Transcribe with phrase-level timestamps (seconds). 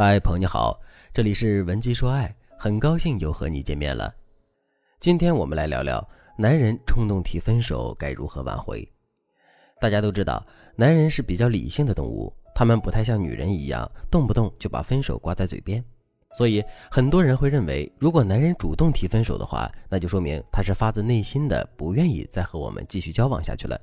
[0.00, 0.80] 嗨，朋友你好，
[1.12, 4.14] 这里是文姬说爱，很高兴又和你见面了。
[5.00, 8.88] 今天我们来聊聊男人冲动提分手该如何挽回。
[9.80, 10.46] 大家都知道，
[10.76, 15.84] 男人是比较理性的动物，他们不太像女人一样动不动就把分手挂在嘴边，
[16.34, 23.76] 所以很多人会认为，如果男人主动提分手的话，那就说明他是发自内心的不愿意再和我们继续交往下去了。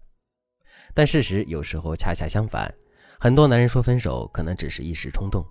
[0.94, 2.74] 但事实有时候恰恰相反，
[3.20, 5.46] 很多男人说分手可能只是一时冲动。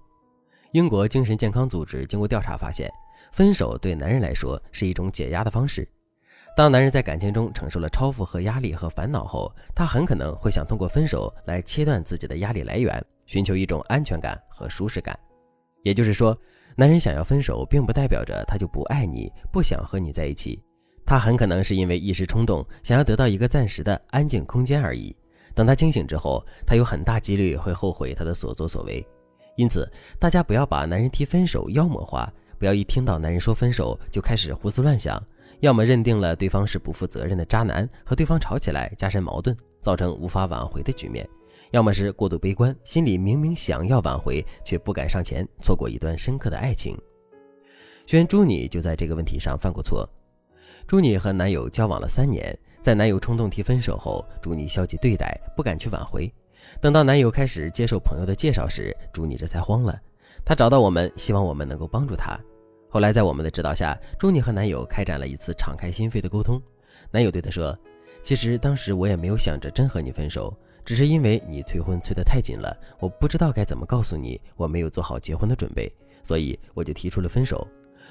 [0.75, 2.93] 英国精神健康组织经过调查发现，
[3.31, 5.89] 分手对男人来说是一种解压的方式。
[6.57, 15.17] 当男人在感情中承受了超负荷压力和烦恼后，他很可能会想通过分手来切断自己的压力来源，寻求一种安全感和舒适感。
[15.85, 16.37] 也就是说，
[16.75, 20.61] 男人想要分手，并不代表着他就不爱你，不想和你在一起。
[21.07, 25.15] 他很可能是因为一时冲动，想要得到一个暂时的安静空间而已。
[25.55, 29.07] 等他清醒之后，他有很大几率会后悔他的所作所为。
[29.57, 35.23] 因此，大家不要把男人提分手妖魔化，不要一听到男人说分手就开始胡思乱想，
[35.61, 41.25] 要么认定了对方是不负责任的渣男，和对方吵起来加深矛盾，造成无法挽回的局面；
[41.71, 46.99] 要么是过度悲观，心里明明想要挽回，却不敢上前，错过一段深刻的爱情。
[48.07, 50.09] 学员朱妮就在这个问题上犯过错。
[50.87, 56.31] 朱妮和男友交往了三年，在男友冲动提分手后，朱妮消极对待，不敢去挽回。
[56.81, 59.99] 等到男友开始接受朋友的介绍时，朱妮这才慌了。
[60.45, 62.39] 她找到我们，希望我们能够帮助她。
[62.89, 66.61] 后来在我们的指导下，朱妮和男友开展了一次敞开心扉的沟通。
[67.11, 67.77] 男友对她说
[68.23, 77.67] ：“其实当时我也没有想着真和你分手，只是因为你催婚催得太紧了，我不知道该怎么告诉你，我没有做好结婚的准备，所以我就提出了分手。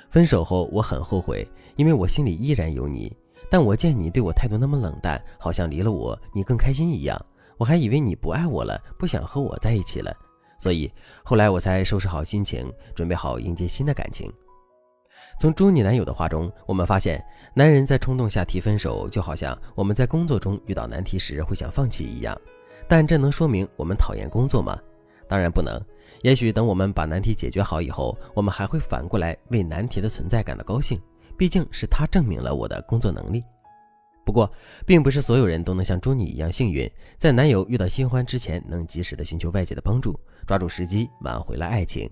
[0.09, 3.15] 分手后我很后悔，因为我心里依然有你，
[3.49, 7.19] 但我见你对我态度那么冷淡，好像离了我你更开心一样。”
[7.57, 10.15] 我还以为你不爱我了，不想和我在一起了，
[10.57, 10.91] 所以
[11.23, 14.31] 后来我才收拾好心情，准备好迎接新的感情。
[15.39, 17.23] 从朱妮男友的话中，我们发现，
[17.55, 22.39] 男人在冲动下提分手，就好像我们在工作中遇到难题时会想放弃一样。
[22.87, 24.77] 但这能说明我们讨厌工作吗？
[25.27, 25.81] 当然不能。
[26.21, 31.01] 也许等我们把难题解决好以后，我们还会反过来为难题的存在感到高兴，
[31.37, 33.43] 毕竟是他证明了我的工作能力。
[34.25, 34.51] 不过，
[34.85, 42.09] 并不是所有人都能像朱妮一样幸运，在男友遇到新欢之前，能及时的寻求外界的帮助，抓住时机挽回了爱情。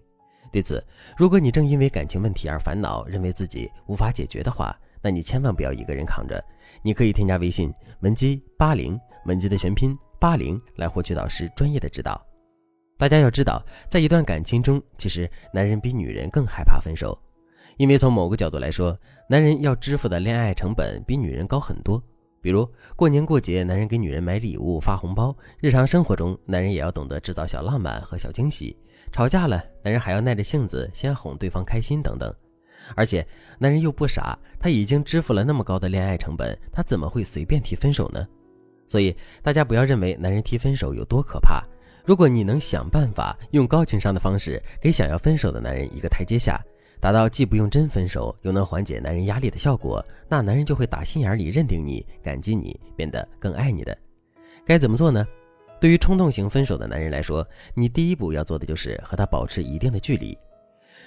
[0.52, 0.84] 对此，
[1.18, 6.44] 如果你正因为感情问题而烦恼，认为自己无法解决的话，那你千万不要一个人扛着。
[6.84, 12.22] 你可以添加微信文姬八零，文姬的全拼八零，来获取导师专业的指导。
[12.98, 17.18] 大家要知道，在一段感情中，其实男人比女人更害怕分手。
[17.82, 18.96] 因为从某个角度来说，
[19.28, 22.00] 男人要支付的恋爱成本比女人高很多。
[22.40, 28.78] 比如过年过节，男人给女人买礼物、发红包；日常生活中，男人也要懂得制造小浪漫和小惊喜。
[29.12, 32.32] 吵架了，男人还要耐着性子先哄对方开心等等。
[32.96, 33.26] 而且
[33.58, 38.28] 男人又不傻，他已经支付了那么高的恋爱成本，他怎么会随便提分手呢？
[38.88, 41.64] 所以大家不要认为男人提分手有多可怕。
[42.06, 46.64] 如果你能想办法用高情商的方式给想要分手的男人一个台阶下。
[47.02, 53.98] 达到既不用真分手，又能缓解男人压力的效果，那男人就会打心眼里认定你、感激你，变得更爱你的。
[54.64, 55.28] 该怎么做呢？
[55.80, 60.38] 对于冲动型分手的男人来说，你第一步要做的就是和他保持一定的距离。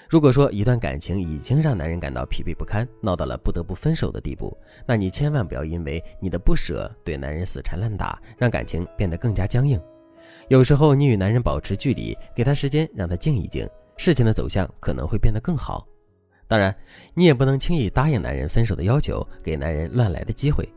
[0.09, 4.55] 如果说一段感情已经让男人感到疲惫不堪，闹到了不得不分手的地步，
[4.85, 9.79] 那你千万不要因为你的不舍对男人死缠烂打，让感情变得更加僵硬。
[10.49, 13.65] 有时候你与男人保持距离，给他时间，让他静一静。
[13.97, 15.87] 事情的走向可能会变得更好，
[16.47, 16.75] 当然，
[17.13, 20.67] 你也不能轻易答应男人分手的要求，给男人乱来的机会。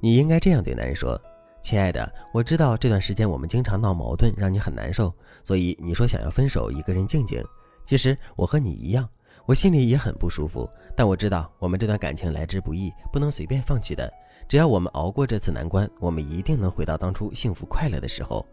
[0.00, 1.18] 你应该这样对男人说
[1.62, 5.14] ：“亲爱的，我知道这段时间我们经常闹矛盾，让你很难受，
[5.44, 7.42] 所以你说想要分手，一个人静静。
[7.86, 9.08] 其实我和你一样，
[9.46, 14.12] 我心里也很不舒服，但我知道我们这段感情来之不易，不能随便放弃的。
[14.46, 18.44] 只要我们熬过这次难关，我们一定能回到当初幸福快乐的时候。”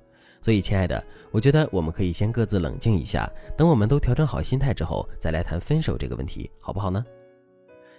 [0.42, 7.06] 所以，亲爱的，我觉得我们可以先各自冷静一下，等我们都调整好心态之后，再来谈分手这个问题，好不好呢？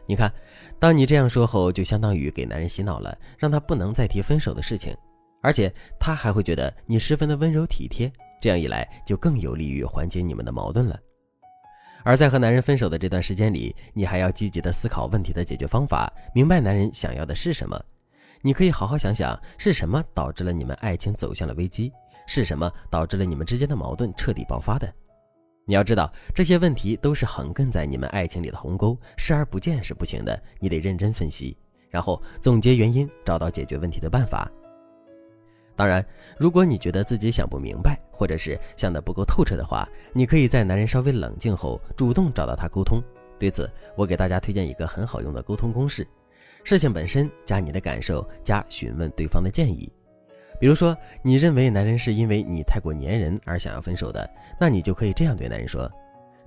[0.05, 0.33] 你看，
[0.81, 4.93] 当你这样说后，就相当于给男人洗脑了，让他不能再提分手的事情，
[5.41, 10.99] 而且他还会觉得你十分的温柔体贴，这样一来就更有利于缓解你们的矛盾了。
[12.03, 17.81] 而在和男人分手的这段时间里，你还要积极的思考问题的解决方法，明白男人想要的是什么。
[18.41, 21.93] 你可以好好想想，是什么导致了你们爱情走向了危机。
[22.32, 24.90] 是什么导致了你们之间的矛盾彻底爆发的？
[25.67, 30.43] 你要知道，这些问题都是横亘在你们爱情里的鸿沟，视而不见是不行的。
[30.58, 31.55] 你得认真分析，
[31.90, 34.50] 然后总结原因，找到解决问题的办法。
[35.76, 36.02] 当然，
[36.38, 43.02] 如果你觉得自己想不明白，或者是想得不够透彻的话，你可以在男人稍微冷静后，主动找到他沟通。
[43.38, 46.08] 对此，我给大家推荐一个很好用的沟通公式：
[46.64, 49.93] 事情本身加你的感受加询问对方的建议。
[50.62, 54.31] 比如说，你认为男人是因为你太过粘人而想要分手的，
[54.61, 55.91] 那你就可以这样对男人说：“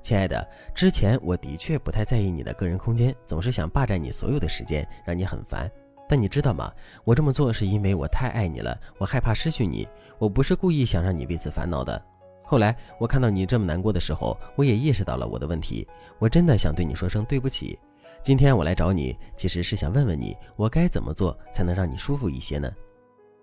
[0.02, 5.70] 亲爱的，之前我的确不太在意你的个人空间，总是想霸占你所有的时间，让你很烦。”
[6.08, 6.72] 但你知道吗？
[7.04, 9.86] 我这么做是因为我太爱你了，我害怕失去你。
[10.18, 12.02] 我不是故意想让你为此烦恼的。
[12.42, 15.86] 后来我看到你这么难过的时候，我也意识到了我的问题。
[16.20, 17.78] 我真的想对你说声对不起。
[18.24, 22.72] 今天我来找你，其实是想问问你，我该怎么做才能让你舒服一些呢？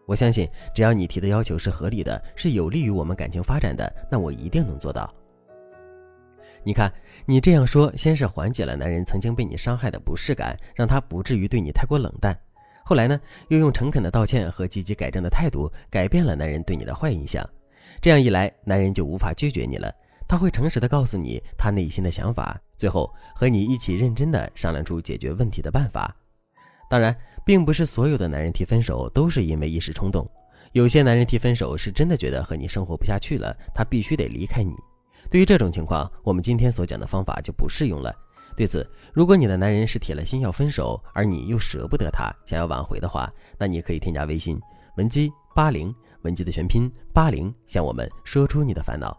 [0.06, 5.12] 我相信，只要你提的要求是合理的，是有利于我们感情发展的，那我一定能做到。
[6.64, 6.92] 你看，
[7.26, 12.36] 你这样说，先是缓解了男人曾经被你伤害的不适感，让他不至于对你太过冷淡。
[12.84, 17.48] 后来呢，又用诚恳的道歉和积极改正的态度，改变了男人对你的坏印象。
[18.00, 19.92] 这样一来，男人就无法拒绝你了。
[20.28, 26.16] 他会诚实的告诉你他内心的想法，最后和你一起认真的商量出解决问题的办法。
[26.92, 30.30] 当然，并不是所有的男人提分手都是因为一时冲动，
[30.72, 34.74] 有些男人提分手是真的觉得和你生活不下去了，他必须得离开你。
[35.30, 38.14] 对于这种情况，我们今天所讲的方法就不适用了。
[38.54, 44.60] 对此，如果你的男人是铁了心要分手，而你又舍不得他，想要挽回的话，那你可以添加微信
[44.98, 45.94] 文姬八零，
[46.24, 49.18] 文姬的全拼八零，向我们说出你的烦恼。